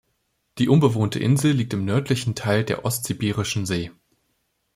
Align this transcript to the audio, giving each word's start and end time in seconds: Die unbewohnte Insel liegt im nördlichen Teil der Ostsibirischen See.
Die 0.57 0.67
unbewohnte 0.67 1.19
Insel 1.19 1.51
liegt 1.51 1.75
im 1.75 1.85
nördlichen 1.85 2.33
Teil 2.33 2.63
der 2.63 2.85
Ostsibirischen 2.85 3.67
See. 3.67 3.91